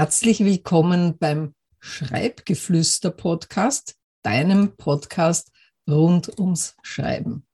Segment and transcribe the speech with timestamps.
[0.00, 5.52] Herzlich willkommen beim Schreibgeflüster-Podcast, deinem Podcast
[5.86, 7.46] rund ums Schreiben.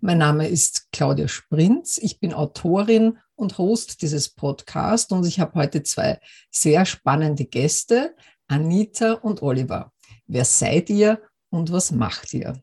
[0.00, 1.98] Mein Name ist Claudia Sprinz.
[1.98, 6.18] Ich bin Autorin und Host dieses Podcasts und ich habe heute zwei
[6.50, 8.16] sehr spannende Gäste,
[8.48, 9.92] Anita und Oliver.
[10.26, 11.20] Wer seid ihr
[11.50, 12.58] und was macht ihr?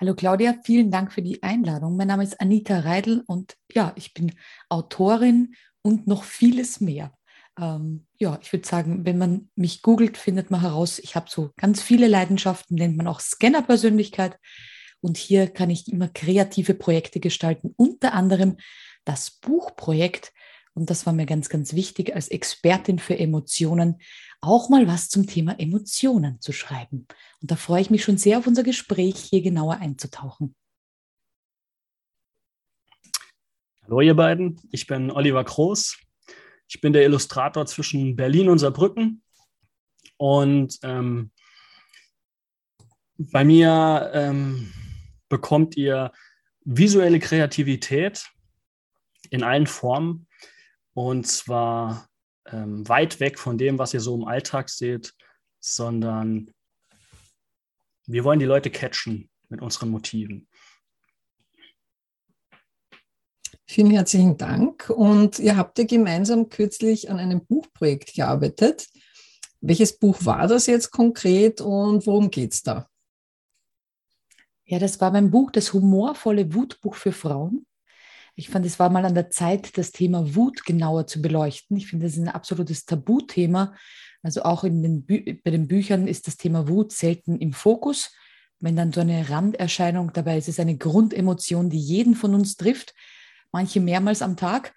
[0.00, 1.96] Hallo Claudia, vielen Dank für die Einladung.
[1.96, 4.32] Mein Name ist Anita Reidel und ja, ich bin
[4.68, 5.54] Autorin
[5.86, 7.12] und noch vieles mehr.
[7.56, 11.52] Ähm, ja, ich würde sagen, wenn man mich googelt, findet man heraus, ich habe so
[11.56, 14.36] ganz viele Leidenschaften, nennt man auch Scanner-Persönlichkeit.
[15.00, 18.56] Und hier kann ich immer kreative Projekte gestalten, unter anderem
[19.04, 20.32] das Buchprojekt.
[20.74, 24.00] Und das war mir ganz, ganz wichtig, als Expertin für Emotionen
[24.40, 27.06] auch mal was zum Thema Emotionen zu schreiben.
[27.40, 30.56] Und da freue ich mich schon sehr auf unser Gespräch, hier genauer einzutauchen.
[33.88, 35.96] Hallo ihr beiden, ich bin Oliver Kroos.
[36.66, 39.22] Ich bin der Illustrator zwischen Berlin und Saarbrücken.
[40.16, 41.30] Und ähm,
[43.16, 44.72] bei mir ähm,
[45.28, 46.10] bekommt ihr
[46.64, 48.28] visuelle Kreativität
[49.30, 50.26] in allen Formen.
[50.92, 52.08] Und zwar
[52.46, 55.14] ähm, weit weg von dem, was ihr so im Alltag seht,
[55.60, 56.50] sondern
[58.08, 60.48] wir wollen die Leute catchen mit unseren Motiven.
[63.68, 64.90] Vielen herzlichen Dank.
[64.90, 68.86] Und ihr habt ja gemeinsam kürzlich an einem Buchprojekt gearbeitet.
[69.60, 72.88] Welches Buch war das jetzt konkret und worum geht es da?
[74.64, 77.66] Ja, das war mein Buch, das humorvolle Wutbuch für Frauen.
[78.36, 81.76] Ich fand, es war mal an der Zeit, das Thema Wut genauer zu beleuchten.
[81.76, 83.74] Ich finde, das ist ein absolutes Tabuthema.
[84.22, 85.06] Also auch in den
[85.42, 88.14] bei den Büchern ist das Thema Wut selten im Fokus.
[88.60, 92.56] Wenn dann so eine Randerscheinung dabei ist, ist es eine Grundemotion, die jeden von uns
[92.56, 92.94] trifft
[93.56, 94.74] manche mehrmals am Tag.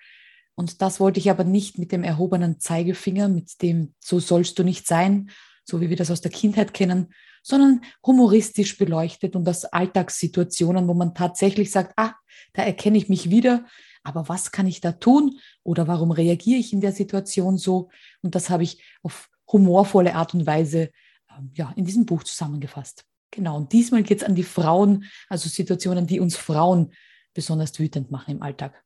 [0.56, 4.63] Und das wollte ich aber nicht mit dem erhobenen Zeigefinger, mit dem so sollst du
[4.63, 5.31] nicht sein,
[5.66, 7.13] so wie wir das aus der Kindheit kennen,
[7.44, 12.13] sondern humoristisch beleuchtet und aus Alltagssituationen, wo man tatsächlich sagt, ah,
[12.53, 13.66] da erkenne ich mich wieder,
[14.03, 17.90] aber was kann ich da tun oder warum reagiere ich in der Situation so?
[18.22, 20.90] Und das habe ich auf humorvolle Art und Weise
[21.38, 23.03] ähm, ja, in diesem Buch zusammengefasst.
[23.31, 26.94] Genau, und diesmal geht es an die Frauen, also Situationen, die uns Frauen
[27.34, 28.84] besonders wütend machen im Alltag.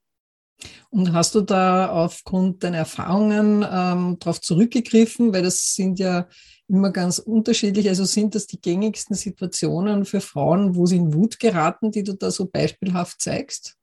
[0.90, 6.28] Und hast du da aufgrund deiner Erfahrungen ähm, darauf zurückgegriffen, weil das sind ja
[6.68, 7.88] immer ganz unterschiedlich.
[7.88, 12.14] Also sind das die gängigsten Situationen für Frauen, wo sie in Wut geraten, die du
[12.14, 13.76] da so beispielhaft zeigst?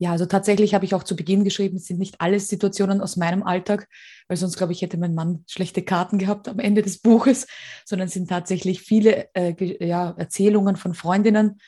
[0.00, 3.16] Ja, also tatsächlich habe ich auch zu Beginn geschrieben, es sind nicht alle Situationen aus
[3.16, 3.88] meinem Alltag,
[4.28, 7.48] weil sonst, glaube ich, hätte mein Mann schlechte Karten gehabt am Ende des Buches,
[7.84, 9.54] sondern es sind tatsächlich viele äh,
[9.84, 11.58] ja, Erzählungen von Freundinnen,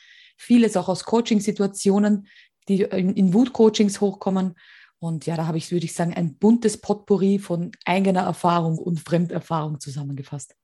[0.41, 2.27] vieles auch aus Coaching-Situationen,
[2.67, 4.55] die in, in Wut-Coachings hochkommen.
[4.99, 8.99] Und ja, da habe ich, würde ich sagen, ein buntes Potpourri von eigener Erfahrung und
[8.99, 10.55] Fremderfahrung zusammengefasst.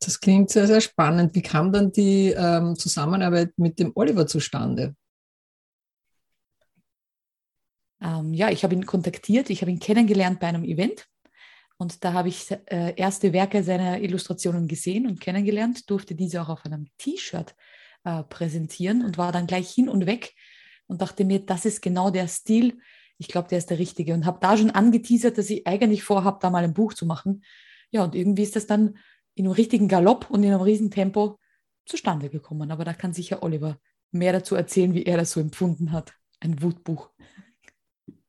[0.00, 1.34] Das klingt sehr, sehr spannend.
[1.34, 4.96] Wie kam dann die ähm, Zusammenarbeit mit dem Oliver zustande?
[8.00, 11.06] Ähm, ja, ich habe ihn kontaktiert, ich habe ihn kennengelernt bei einem Event
[11.76, 16.48] und da habe ich äh, erste Werke seiner Illustrationen gesehen und kennengelernt, durfte diese auch
[16.48, 17.54] auf einem T-Shirt
[18.04, 20.34] äh, präsentieren und war dann gleich hin und weg
[20.86, 22.78] und dachte mir, das ist genau der Stil.
[23.18, 26.38] Ich glaube, der ist der richtige und habe da schon angeteasert, dass ich eigentlich vorhabe,
[26.40, 27.44] da mal ein Buch zu machen.
[27.90, 28.96] Ja, und irgendwie ist das dann
[29.34, 31.38] in einem richtigen Galopp und in einem Riesentempo
[31.86, 32.70] zustande gekommen.
[32.70, 33.78] Aber da kann sicher Oliver
[34.10, 36.12] mehr dazu erzählen, wie er das so empfunden hat.
[36.40, 37.10] Ein Wutbuch.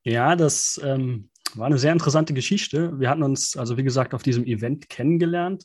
[0.02, 2.98] Ja, das ähm, war eine sehr interessante Geschichte.
[2.98, 5.64] Wir hatten uns, also wie gesagt, auf diesem Event kennengelernt.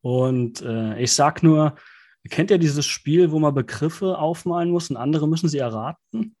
[0.00, 1.76] Und äh, ich sag nur,
[2.30, 6.36] Kennt ihr dieses Spiel, wo man Begriffe aufmalen muss und andere müssen sie erraten?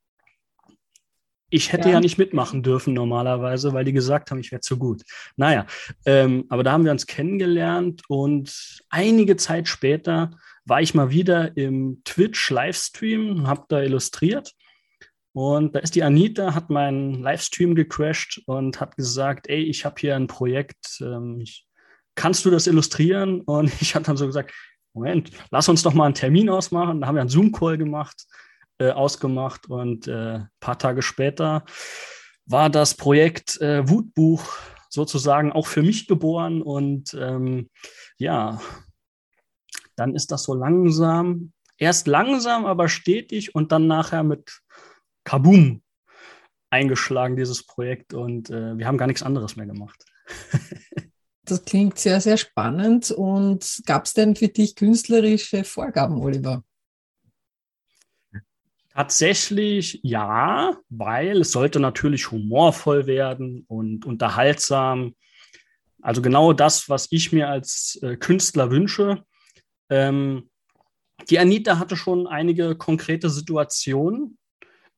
[1.50, 1.94] Ich hätte ja.
[1.96, 5.02] ja nicht mitmachen dürfen normalerweise, weil die gesagt haben, ich wäre zu gut.
[5.36, 5.66] Naja,
[6.06, 10.30] ähm, aber da haben wir uns kennengelernt und einige Zeit später
[10.64, 14.54] war ich mal wieder im Twitch-Livestream, habe da illustriert.
[15.34, 19.96] Und da ist die Anita, hat meinen Livestream gecrashed und hat gesagt, ey, ich habe
[19.98, 21.66] hier ein Projekt, ähm, ich,
[22.14, 23.40] kannst du das illustrieren?
[23.42, 24.52] Und ich habe dann so gesagt,
[24.94, 27.00] Moment, lass uns doch mal einen Termin ausmachen.
[27.00, 28.26] Da haben wir einen Zoom-Call gemacht,
[28.78, 31.64] äh, ausgemacht und äh, ein paar Tage später
[32.46, 34.44] war das Projekt äh, Wutbuch
[34.88, 37.70] sozusagen auch für mich geboren und ähm,
[38.18, 38.60] ja,
[39.96, 44.60] dann ist das so langsam, erst langsam, aber stetig und dann nachher mit
[45.24, 45.82] Kaboom
[46.70, 50.04] eingeschlagen, dieses Projekt und äh, wir haben gar nichts anderes mehr gemacht.
[51.52, 53.10] Das klingt sehr, sehr spannend.
[53.10, 56.64] Und gab es denn für dich künstlerische Vorgaben, Oliver?
[58.94, 65.14] Tatsächlich ja, weil es sollte natürlich humorvoll werden und unterhaltsam.
[66.00, 69.22] Also genau das, was ich mir als äh, Künstler wünsche.
[69.90, 70.48] Ähm,
[71.28, 74.38] die Anita hatte schon einige konkrete Situationen,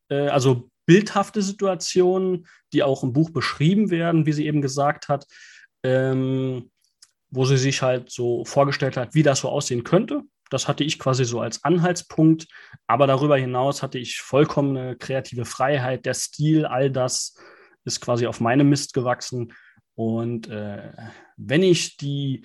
[0.08, 5.26] äh, also bildhafte Situationen, die auch im Buch beschrieben werden, wie sie eben gesagt hat,
[5.84, 6.70] ähm,
[7.30, 10.22] wo sie sich halt so vorgestellt hat, wie das so aussehen könnte.
[10.50, 12.46] Das hatte ich quasi so als Anhaltspunkt.
[12.86, 16.06] Aber darüber hinaus hatte ich vollkommene kreative Freiheit.
[16.06, 17.36] Der Stil, all das
[17.84, 19.52] ist quasi auf meinem Mist gewachsen.
[19.94, 20.92] Und äh,
[21.36, 22.42] wenn ich die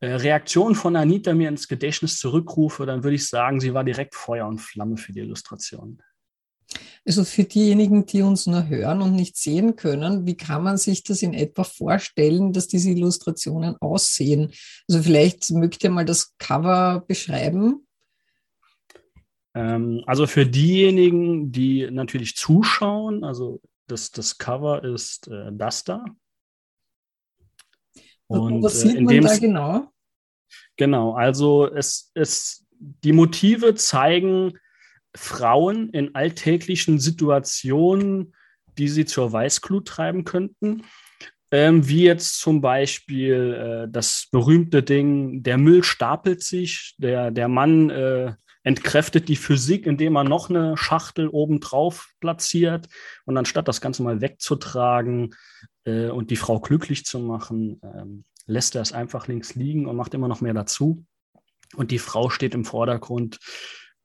[0.00, 4.14] äh, Reaktion von Anita mir ins Gedächtnis zurückrufe, dann würde ich sagen, sie war direkt
[4.14, 6.02] Feuer und Flamme für die Illustration.
[7.06, 11.02] Also für diejenigen, die uns nur hören und nicht sehen können, wie kann man sich
[11.02, 14.52] das in etwa vorstellen, dass diese Illustrationen aussehen?
[14.88, 17.86] Also vielleicht mögt ihr mal das Cover beschreiben.
[19.54, 26.04] Ähm, also für diejenigen, die natürlich zuschauen, also das, das Cover ist äh, das da.
[28.26, 29.92] Und was äh, sieht man da genau?
[30.76, 34.52] Genau, also es, es, die Motive zeigen
[35.14, 38.34] Frauen in alltäglichen Situationen,
[38.78, 40.84] die sie zur Weißglut treiben könnten.
[41.52, 47.48] Ähm, wie jetzt zum Beispiel äh, das berühmte Ding, der Müll stapelt sich, der, der
[47.48, 52.88] Mann äh, entkräftet die Physik, indem er noch eine Schachtel obendrauf platziert
[53.24, 55.34] und anstatt das Ganze mal wegzutragen
[55.84, 59.96] äh, und die Frau glücklich zu machen, ähm, lässt er es einfach links liegen und
[59.96, 61.04] macht immer noch mehr dazu.
[61.74, 63.38] Und die Frau steht im Vordergrund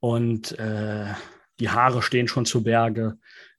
[0.05, 1.15] und äh,
[1.59, 3.17] die Haare stehen schon zu Berge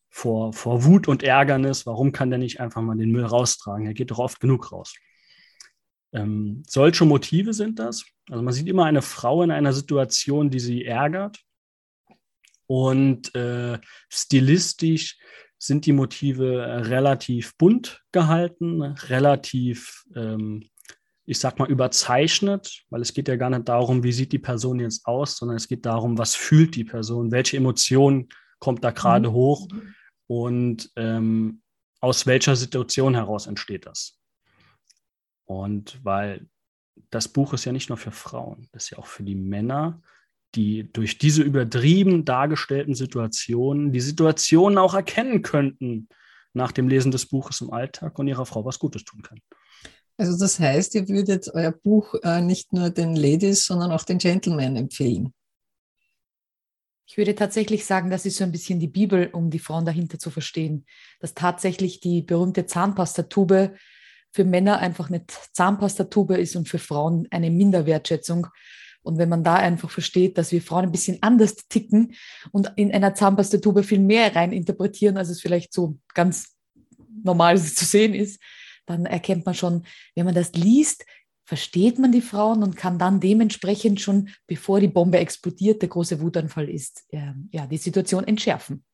[0.09, 1.87] vor, vor Wut und Ärgernis.
[1.87, 3.85] Warum kann der nicht einfach mal den Müll raustragen?
[3.85, 4.95] Er geht doch oft genug raus.
[6.13, 8.05] Ähm, solche Motive sind das.
[8.31, 11.41] Also man sieht immer eine Frau in einer Situation, die sie ärgert.
[12.69, 15.19] Und äh, stilistisch
[15.59, 20.63] sind die Motive relativ bunt gehalten, relativ ähm,
[21.27, 24.79] ich sag mal, überzeichnet, weil es geht ja gar nicht darum, wie sieht die Person
[24.79, 28.29] jetzt aus, sondern es geht darum, was fühlt die Person, welche Emotion
[28.61, 29.33] kommt da gerade mhm.
[29.33, 29.69] hoch
[30.29, 31.63] und ähm,
[32.01, 34.21] aus welcher Situation heraus entsteht das.
[35.45, 36.49] Und weil
[37.11, 40.01] das Buch ist ja nicht nur für Frauen, das ist ja auch für die Männer,
[40.55, 46.09] die durch diese übertrieben dargestellten Situationen die Situationen auch erkennen könnten
[46.55, 49.43] nach dem Lesen des Buches im Alltag und ihrer Frau was Gutes tun können.
[50.19, 54.19] Also das heißt, ihr würdet euer Buch äh, nicht nur den Ladies, sondern auch den
[54.19, 55.33] Gentlemen empfehlen.
[57.09, 60.19] Ich würde tatsächlich sagen, das ist so ein bisschen die Bibel, um die Frauen dahinter
[60.19, 60.87] zu verstehen.
[61.21, 63.77] Dass tatsächlich die berühmte Zahnpastatube
[64.33, 68.49] für Männer einfach eine Zahnpastatube ist und für Frauen eine Minderwertschätzung.
[69.03, 72.15] Und wenn man da einfach versteht, dass wir Frauen ein bisschen anders ticken
[72.51, 76.57] und in einer Zahnpastatube viel mehr rein interpretieren, als es vielleicht so ganz
[77.23, 78.41] normal zu sehen ist,
[78.87, 79.85] dann erkennt man schon,
[80.15, 81.05] wenn man das liest,
[81.45, 86.21] versteht man die Frauen und kann dann dementsprechend schon, bevor die Bombe explodiert, der große
[86.21, 88.85] Wutanfall ist, ja, die Situation entschärfen.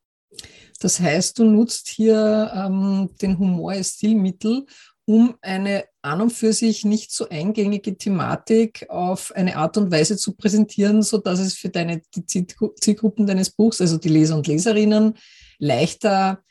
[0.81, 4.67] Das heißt, du nutzt hier ähm, den Humor als Stilmittel,
[5.05, 10.17] um eine an und für sich nicht so eingängige Thematik auf eine Art und Weise
[10.17, 15.15] zu präsentieren, so dass es für deine Zielgruppen deines Buchs, also die Leser und Leserinnen,
[15.59, 16.43] leichter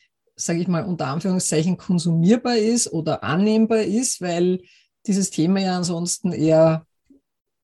[0.45, 4.61] sage ich mal, unter Anführungszeichen konsumierbar ist oder annehmbar ist, weil
[5.07, 6.85] dieses Thema ja ansonsten eher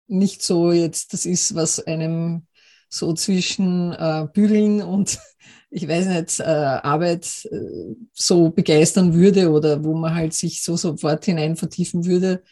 [0.07, 2.47] nicht so jetzt das ist, was einem
[2.89, 5.19] so zwischen äh, Bügeln und
[5.69, 10.77] ich weiß nicht, äh, Arbeit äh, so begeistern würde oder wo man halt sich so
[10.77, 12.43] sofort hinein vertiefen würde.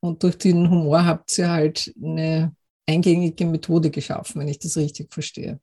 [0.00, 2.54] Und durch den Humor habt ihr halt eine
[2.86, 5.60] eingängige Methode geschaffen, wenn ich das richtig verstehe.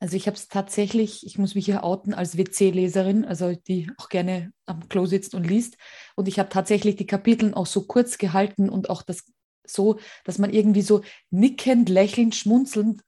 [0.00, 4.08] Also ich habe es tatsächlich, ich muss mich hier outen als WC-Leserin, also die auch
[4.08, 5.76] gerne am Klo sitzt und liest.
[6.14, 9.24] Und ich habe tatsächlich die Kapitel auch so kurz gehalten und auch das
[9.66, 13.02] so, dass man irgendwie so nickend, lächelnd, schmunzelnd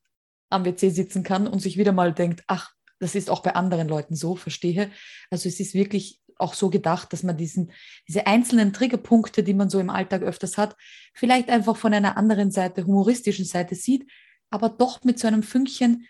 [0.50, 3.88] am WC sitzen kann und sich wieder mal denkt, ach, das ist auch bei anderen
[3.88, 4.90] Leuten so, verstehe.
[5.30, 7.72] Also es ist wirklich auch so gedacht, dass man diesen,
[8.08, 10.76] diese einzelnen Triggerpunkte, die man so im Alltag öfters hat,
[11.14, 14.10] vielleicht einfach von einer anderen Seite, humoristischen Seite sieht,
[14.50, 16.06] aber doch mit so einem Fünkchen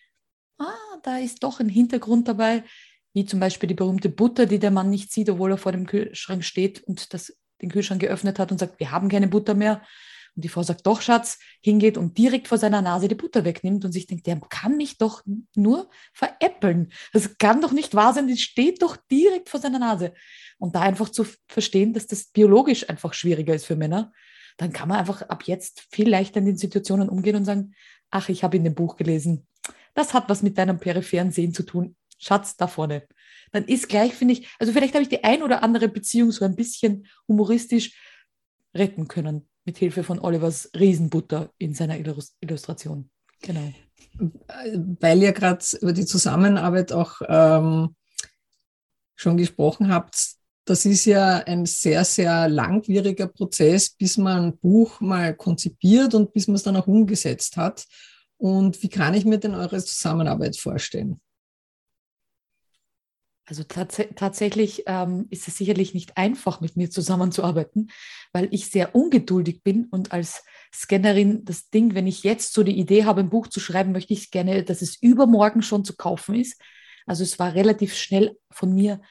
[0.60, 2.64] ah, da ist doch ein Hintergrund dabei,
[3.12, 5.86] wie zum Beispiel die berühmte Butter, die der Mann nicht sieht, obwohl er vor dem
[5.86, 9.82] Kühlschrank steht und das, den Kühlschrank geöffnet hat und sagt, wir haben keine Butter mehr.
[10.36, 13.84] Und die Frau sagt, doch, Schatz, hingeht und direkt vor seiner Nase die Butter wegnimmt
[13.84, 15.24] und sich denkt, der kann mich doch
[15.56, 16.92] nur veräppeln.
[17.12, 20.14] Das kann doch nicht wahr sein, die steht doch direkt vor seiner Nase.
[20.58, 24.12] Und da einfach zu verstehen, dass das biologisch einfach schwieriger ist für Männer,
[24.56, 27.74] dann kann man einfach ab jetzt viel leichter in den Situationen umgehen und sagen,
[28.10, 29.48] ach, ich habe in dem Buch gelesen,
[29.94, 31.96] das hat was mit deinem peripheren Sehen zu tun.
[32.18, 33.06] Schatz, da vorne.
[33.52, 36.44] Dann ist gleich, finde ich, also vielleicht habe ich die ein oder andere Beziehung so
[36.44, 37.96] ein bisschen humoristisch
[38.74, 43.10] retten können, mit Hilfe von Olivers Riesenbutter in seiner Illustration.
[43.42, 43.72] Genau.
[45.00, 47.96] Weil ihr gerade über die Zusammenarbeit auch ähm,
[49.16, 55.00] schon gesprochen habt, das ist ja ein sehr, sehr langwieriger Prozess, bis man ein Buch
[55.00, 57.86] mal konzipiert und bis man es dann auch umgesetzt hat.
[58.40, 61.20] Und wie kann ich mir denn eure Zusammenarbeit vorstellen?
[63.44, 67.90] Also tats tatsächlich ähm, ist es sicherlich nicht einfach, mit mir zusammenzuarbeiten,
[68.32, 70.42] weil ich sehr ungeduldig bin und als
[70.72, 74.14] Scannerin das Ding, wenn ich jetzt so die Idee habe, ein Buch zu schreiben, möchte
[74.14, 76.58] ich gerne, dass es übermorgen schon zu kaufen ist.
[77.06, 79.02] Also es war relativ schnell von mir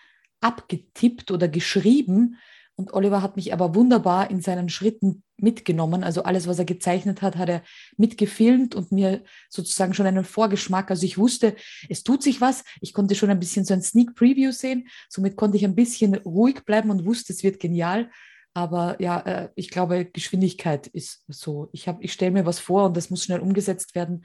[0.42, 2.38] abgetippt oder geschrieben.
[2.80, 6.02] Und Oliver hat mich aber wunderbar in seinen Schritten mitgenommen.
[6.02, 7.62] Also alles, was er gezeichnet hat, hat er
[7.98, 10.90] mitgefilmt und mir sozusagen schon einen Vorgeschmack.
[10.90, 11.58] Also ich wusste,
[11.90, 12.64] es tut sich was.
[12.80, 14.88] Ich konnte schon ein bisschen so ein Sneak Preview sehen.
[15.10, 18.10] Somit konnte ich ein bisschen ruhig bleiben und wusste, es wird genial.
[18.54, 21.68] Aber ja, äh, ich glaube, Geschwindigkeit ist so.
[21.74, 24.24] Ich, ich stelle mir was vor und das muss schnell umgesetzt werden.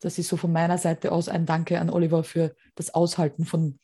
[0.00, 3.78] Das ist so von meiner Seite aus ein Danke an Oliver für das Aushalten von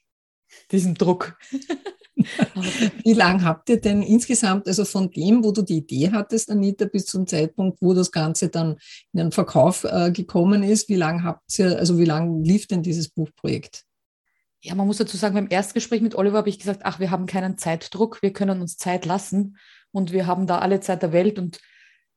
[0.70, 1.38] diesem Druck.
[3.04, 6.84] Wie lange habt ihr denn insgesamt, also von dem, wo du die Idee hattest, Anita,
[6.84, 8.76] bis zum Zeitpunkt, wo das Ganze dann
[9.12, 12.82] in den Verkauf äh, gekommen ist, wie lange habt ihr, also wie lange lief denn
[12.82, 13.84] dieses Buchprojekt?
[14.62, 17.24] Ja, man muss dazu sagen, beim Erstgespräch mit Oliver habe ich gesagt, ach, wir haben
[17.24, 19.56] keinen Zeitdruck, wir können uns Zeit lassen
[19.90, 21.58] und wir haben da alle Zeit der Welt und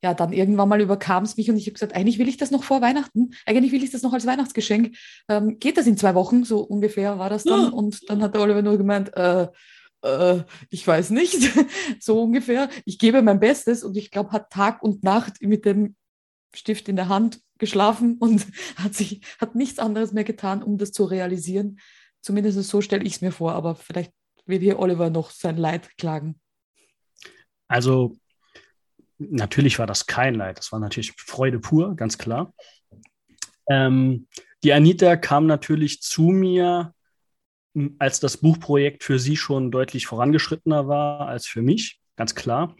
[0.03, 2.51] ja, dann irgendwann mal überkam es mich und ich habe gesagt, eigentlich will ich das
[2.51, 4.97] noch vor Weihnachten, eigentlich will ich das noch als Weihnachtsgeschenk.
[5.29, 6.43] Ähm, geht das in zwei Wochen?
[6.43, 7.71] So ungefähr war das dann.
[7.71, 9.47] Und dann hat der Oliver nur gemeint, äh,
[10.03, 11.37] äh, ich weiß nicht,
[12.01, 12.69] so ungefähr.
[12.83, 15.95] Ich gebe mein Bestes und ich glaube, hat Tag und Nacht mit dem
[16.53, 18.45] Stift in der Hand geschlafen und
[18.75, 21.79] hat sich, hat nichts anderes mehr getan, um das zu realisieren.
[22.21, 24.11] Zumindest so stelle ich es mir vor, aber vielleicht
[24.45, 26.41] wird hier Oliver noch sein Leid klagen.
[27.69, 28.17] Also
[29.17, 32.53] natürlich war das kein Leid, das war natürlich Freude pur, ganz klar.
[33.69, 34.27] Ähm,
[34.63, 36.93] die Anita kam natürlich zu mir,
[37.99, 42.75] als das Buchprojekt für sie schon deutlich vorangeschrittener war als für mich, ganz klar.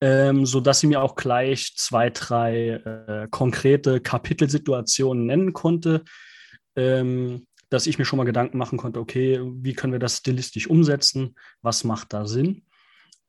[0.00, 6.04] Ähm, so dass sie mir auch gleich zwei, drei äh, konkrete Kapitelsituationen nennen konnte,
[6.76, 10.68] ähm, dass ich mir schon mal Gedanken machen konnte, okay, wie können wir das stilistisch
[10.68, 11.34] umsetzen?
[11.62, 12.66] Was macht da Sinn?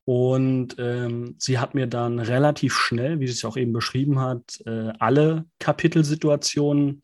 [0.08, 4.62] Und ähm, sie hat mir dann relativ schnell, wie sie es auch eben beschrieben hat,
[4.66, 7.04] äh, alle Kapitelsituationen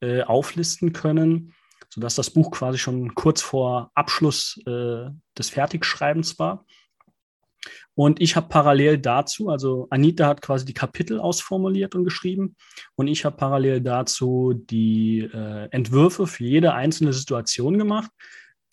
[0.00, 1.54] äh, auflisten können,
[1.90, 6.66] sodass das Buch quasi schon kurz vor Abschluss äh, des Fertigschreibens war.
[7.94, 12.56] Und ich habe parallel dazu, also Anita hat quasi die Kapitel ausformuliert und geschrieben
[12.96, 18.10] und ich habe parallel dazu die äh, Entwürfe für jede einzelne Situation gemacht,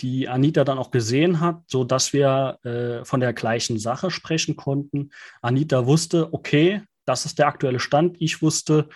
[0.01, 4.55] die Anita dann auch gesehen hat, so dass wir äh, von der gleichen Sache sprechen
[4.55, 5.09] konnten.
[5.41, 8.17] Anita wusste, okay, das ist der aktuelle Stand.
[8.19, 8.89] Ich wusste,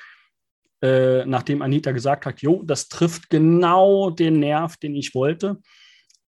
[0.82, 5.58] äh, nachdem Anita gesagt hat, jo, das trifft genau den Nerv, den ich wollte.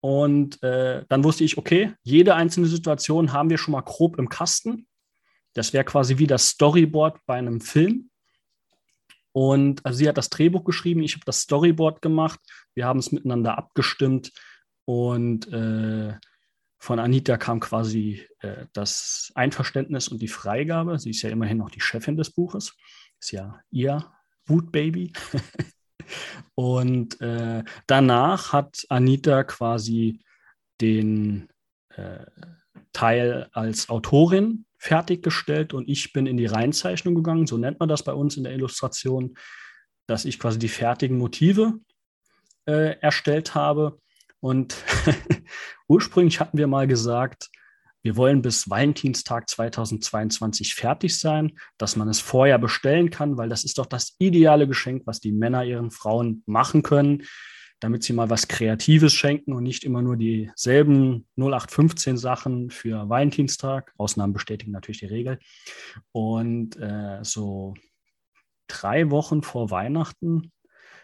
[0.01, 4.29] Und äh, dann wusste ich, okay, jede einzelne Situation haben wir schon mal grob im
[4.29, 4.87] Kasten.
[5.55, 8.11] Das wäre quasi wie das Storyboard bei einem Film.
[9.33, 12.41] Und also sie hat das Drehbuch geschrieben, ich habe das Storyboard gemacht.
[12.75, 14.33] Wir haben es miteinander abgestimmt.
[14.89, 16.15] Und äh,
[16.79, 20.99] von Anita kam quasi äh, das Einverständnis und die Freigabe.
[20.99, 22.75] Sie ist ja immerhin noch die Chefin des Buches.
[23.21, 24.11] Ist ja ihr
[24.47, 25.13] Wutbaby.
[26.55, 30.21] und äh, danach hat Anita quasi
[30.81, 31.51] den
[31.91, 32.25] äh,
[32.95, 37.47] Teil als Autorin fertiggestellt und ich bin in die Reinzeichnung gegangen.
[37.47, 39.37] So nennt man das bei uns in der Illustration,
[40.07, 41.75] dass ich quasi die fertigen Motive
[42.65, 44.01] äh, erstellt habe
[44.41, 44.77] und
[45.89, 47.51] ursprünglich hatten wir mal gesagt,
[48.03, 53.65] wir wollen bis Valentinstag 2022 fertig sein, dass man es vorher bestellen kann, weil das
[53.65, 57.25] ist doch das ideale Geschenk, was die Männer ihren Frauen machen können,
[57.81, 63.93] damit sie mal was Kreatives schenken und nicht immer nur dieselben 0815 Sachen für Valentinstag.
[63.99, 65.39] Ausnahmen bestätigen natürlich die Regel.
[66.13, 67.75] Und äh, so
[68.69, 70.53] drei Wochen vor Weihnachten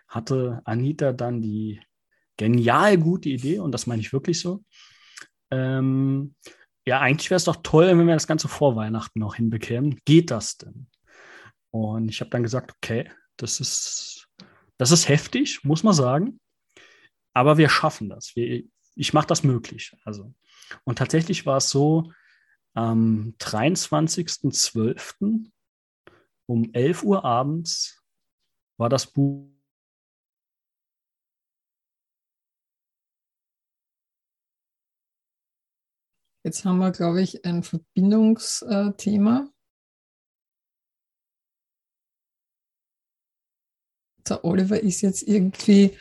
[0.06, 1.80] hatte Anita dann die
[2.36, 4.64] genial gute Idee und das meine ich wirklich so.
[5.50, 6.34] Ähm,
[6.86, 10.00] ja, eigentlich wäre es doch toll, wenn wir das Ganze vor Weihnachten noch hinbekämen.
[10.04, 10.86] Geht das denn?
[11.70, 14.28] Und ich habe dann gesagt, okay, das ist,
[14.76, 16.40] das ist heftig, muss man sagen.
[17.32, 18.36] Aber wir schaffen das.
[18.36, 18.64] Wir,
[18.94, 19.96] ich mache das möglich.
[20.04, 20.34] Also.
[20.84, 22.12] Und tatsächlich war es so,
[22.74, 25.50] am 23.12.
[26.46, 28.02] um 11 Uhr abends
[28.76, 29.53] war das Buch
[36.44, 39.48] Jetzt haben wir, glaube ich, ein Verbindungsthema.
[44.28, 45.98] Der Oliver ist jetzt irgendwie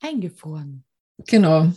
[0.00, 0.84] eingefroren.
[1.18, 1.72] Genau.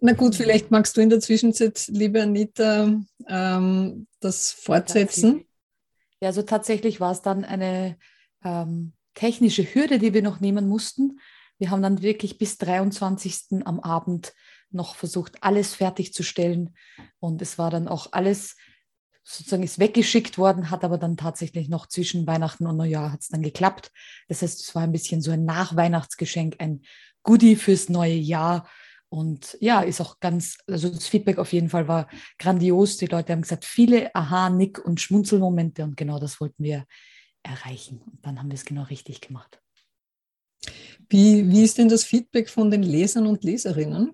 [0.00, 5.46] Na gut, vielleicht magst du in der Zwischenzeit, liebe Anita, ähm, das fortsetzen.
[6.20, 7.96] Ja, also tatsächlich war es dann eine
[8.42, 11.20] ähm, technische Hürde, die wir noch nehmen mussten.
[11.58, 13.64] Wir haben dann wirklich bis 23.
[13.64, 14.34] am Abend
[14.74, 16.74] noch versucht, alles fertigzustellen.
[17.20, 18.56] Und es war dann auch alles
[19.24, 23.28] sozusagen ist weggeschickt worden, hat aber dann tatsächlich noch zwischen Weihnachten und Neujahr hat es
[23.28, 23.92] dann geklappt.
[24.28, 26.82] Das heißt, es war ein bisschen so ein Nachweihnachtsgeschenk, ein
[27.22, 28.68] Goodie fürs neue Jahr.
[29.08, 32.96] Und ja, ist auch ganz, also das Feedback auf jeden Fall war grandios.
[32.96, 36.86] Die Leute haben gesagt, viele Aha, Nick und Schmunzelmomente und genau das wollten wir
[37.42, 38.00] erreichen.
[38.00, 39.60] Und dann haben wir es genau richtig gemacht.
[41.08, 44.12] Wie, wie ist denn das Feedback von den Lesern und Leserinnen?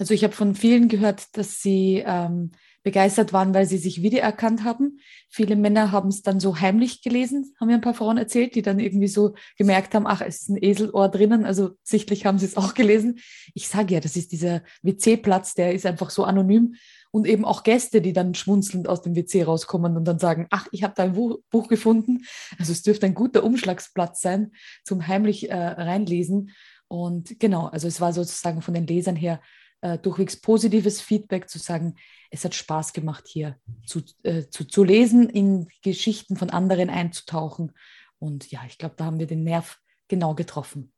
[0.00, 2.52] Also ich habe von vielen gehört, dass sie ähm,
[2.82, 4.98] begeistert waren, weil sie sich wiedererkannt haben.
[5.28, 8.62] Viele Männer haben es dann so heimlich gelesen, haben mir ein paar Frauen erzählt, die
[8.62, 11.44] dann irgendwie so gemerkt haben, ach, es ist ein Eselohr drinnen.
[11.44, 13.18] Also sichtlich haben sie es auch gelesen.
[13.52, 16.76] Ich sage ja, das ist dieser WC-Platz, der ist einfach so anonym.
[17.10, 20.66] Und eben auch Gäste, die dann schmunzelnd aus dem WC rauskommen und dann sagen, ach,
[20.72, 22.22] ich habe da ein Buch gefunden.
[22.58, 24.52] Also es dürfte ein guter Umschlagsplatz sein
[24.82, 26.52] zum heimlich äh, reinlesen.
[26.88, 29.40] Und genau, also es war sozusagen von den Lesern her
[29.80, 31.96] äh, durchwegs positives Feedback zu sagen,
[32.30, 37.72] es hat Spaß gemacht, hier zu, äh, zu, zu lesen, in Geschichten von anderen einzutauchen.
[38.18, 40.92] Und ja, ich glaube, da haben wir den Nerv genau getroffen.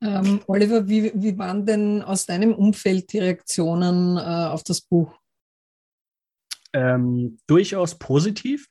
[0.00, 5.18] Ähm, Oliver, wie, wie waren denn aus deinem Umfeld die Reaktionen äh, auf das Buch?
[6.72, 8.68] Ähm, durchaus positiv,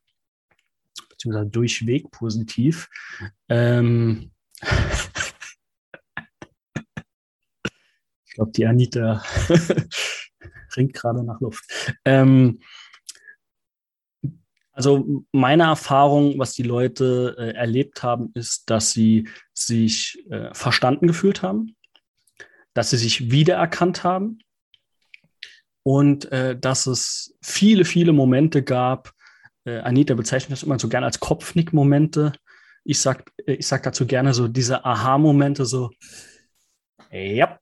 [1.09, 2.87] beziehungsweise durchweg positiv.
[3.49, 4.31] Ähm,
[8.25, 9.21] ich glaube, die Anita
[10.77, 11.65] ringt gerade nach Luft.
[12.05, 12.61] Ähm,
[14.71, 21.07] also meine Erfahrung, was die Leute äh, erlebt haben, ist, dass sie sich äh, verstanden
[21.07, 21.75] gefühlt haben,
[22.75, 24.39] dass sie sich wiedererkannt haben
[25.81, 29.13] und äh, dass es viele, viele Momente gab.
[29.65, 32.33] Äh, Anita bezeichnet das immer so gerne als Kopfnick-Momente.
[32.83, 35.89] Ich sag, äh, ich sag dazu gerne so diese Aha-Momente, so,
[37.11, 37.57] ja,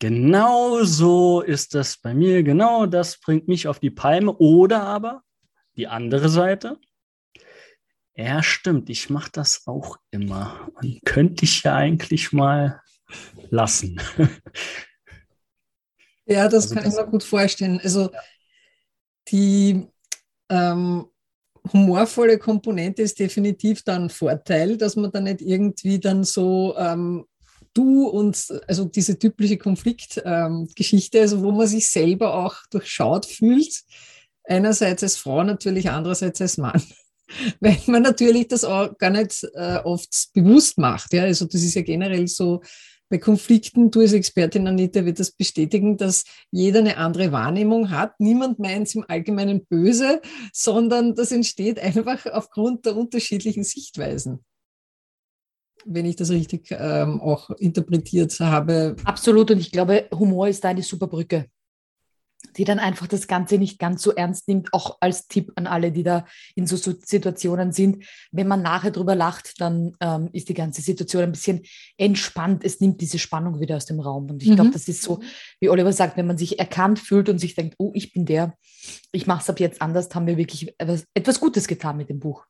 [0.00, 4.36] genau so ist das bei mir, genau das bringt mich auf die Palme.
[4.38, 5.22] Oder aber
[5.76, 6.78] die andere Seite,
[8.16, 10.68] ja, stimmt, ich mache das auch immer.
[10.74, 12.82] Und könnte ich ja eigentlich mal
[13.50, 14.00] lassen.
[16.26, 17.80] Ja, das also kann das, ich mir gut vorstellen.
[17.82, 18.08] Also
[19.28, 19.84] die
[20.48, 21.06] ähm,
[21.72, 27.26] humorvolle Komponente ist definitiv dann ein Vorteil, dass man dann nicht irgendwie dann so ähm,
[27.74, 33.84] du und also diese typische Konfliktgeschichte, ähm, also wo man sich selber auch durchschaut fühlt
[34.44, 36.82] einerseits als Frau natürlich, andererseits als Mann.
[37.60, 41.12] Weil man natürlich das auch gar nicht äh, oft bewusst macht.
[41.12, 41.22] Ja?
[41.22, 42.60] Also das ist ja generell so
[43.08, 48.18] bei Konflikten, du als Expertin Anita wird das bestätigen, dass jeder eine andere Wahrnehmung hat.
[48.20, 50.20] Niemand meint es im Allgemeinen böse,
[50.52, 54.44] sondern das entsteht einfach aufgrund der unterschiedlichen Sichtweisen
[55.86, 58.96] wenn ich das richtig ähm, auch interpretiert habe.
[59.04, 59.50] Absolut.
[59.50, 61.46] Und ich glaube, Humor ist da eine super Brücke
[62.56, 65.92] die dann einfach das Ganze nicht ganz so ernst nimmt, auch als Tipp an alle,
[65.92, 68.04] die da in so Situationen sind.
[68.32, 71.62] Wenn man nachher drüber lacht, dann ähm, ist die ganze Situation ein bisschen
[71.96, 72.64] entspannt.
[72.64, 74.30] Es nimmt diese Spannung wieder aus dem Raum.
[74.30, 74.56] Und ich mhm.
[74.56, 75.20] glaube, das ist so,
[75.60, 78.54] wie Oliver sagt, wenn man sich erkannt fühlt und sich denkt, oh, ich bin der,
[79.12, 82.18] ich mache es ab jetzt anders, haben wir wirklich etwas, etwas Gutes getan mit dem
[82.18, 82.46] Buch.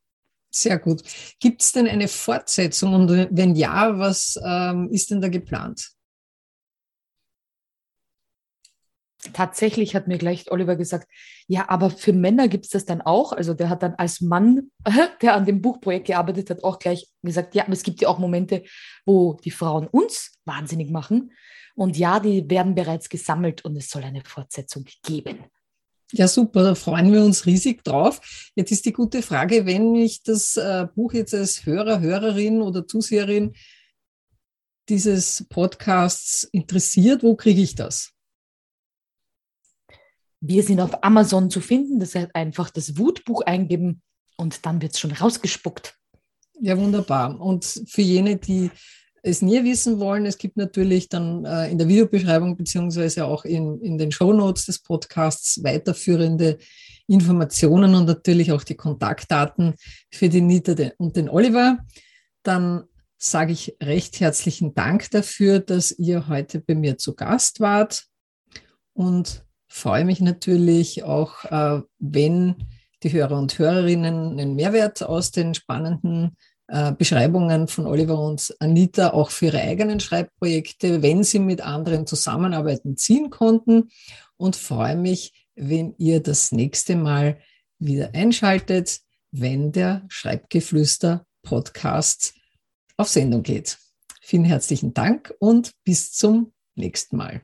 [0.50, 1.02] Sehr gut.
[1.38, 2.94] Gibt es denn eine Fortsetzung?
[2.94, 5.92] Und wenn ja, was ähm, ist denn da geplant?
[9.32, 11.08] tatsächlich hat mir gleich Oliver gesagt,
[11.46, 13.32] ja, aber für Männer gibt es das dann auch.
[13.32, 14.70] Also der hat dann als Mann,
[15.22, 18.18] der an dem Buchprojekt gearbeitet hat, auch gleich gesagt, ja, aber es gibt ja auch
[18.18, 18.64] Momente,
[19.04, 21.32] wo die Frauen uns wahnsinnig machen.
[21.74, 25.44] Und ja, die werden bereits gesammelt und es soll eine Fortsetzung geben.
[26.12, 28.50] Ja, super, da freuen wir uns riesig drauf.
[28.56, 32.86] Jetzt ist die gute Frage, wenn mich das äh, Buch jetzt als Hörer, Hörerin oder
[32.86, 33.54] Zuseherin
[34.88, 38.12] dieses Podcasts interessiert, wo kriege ich das?
[40.40, 42.00] Wir sind auf Amazon zu finden.
[42.00, 44.02] Das heißt einfach das Wutbuch eingeben
[44.36, 45.96] und dann wird es schon rausgespuckt.
[46.60, 47.40] Ja, wunderbar.
[47.40, 48.70] Und für jene, die
[49.22, 53.80] es näher wissen wollen, es gibt natürlich dann äh, in der Videobeschreibung beziehungsweise auch in,
[53.80, 56.58] in den Shownotes des Podcasts weiterführende
[57.06, 59.74] Informationen und natürlich auch die Kontaktdaten
[60.10, 61.78] für die Nita und den Oliver.
[62.42, 62.84] Dann
[63.18, 68.06] sage ich recht herzlichen Dank dafür, dass ihr heute bei mir zu Gast wart.
[68.92, 72.56] und freue mich natürlich auch, äh, wenn
[73.02, 76.36] die Hörer und Hörerinnen einen Mehrwert aus den spannenden
[76.70, 82.06] äh, Beschreibungen von Oliver und Anita auch für ihre eigenen Schreibprojekte, wenn sie mit anderen
[82.06, 83.90] zusammenarbeiten, ziehen konnten
[84.36, 87.38] und freue mich, wenn ihr das nächste Mal
[87.78, 89.00] wieder einschaltet,
[89.32, 92.34] wenn der Schreibgeflüster Podcast
[92.96, 93.78] auf Sendung geht.
[94.20, 97.42] Vielen herzlichen Dank und bis zum nächsten Mal.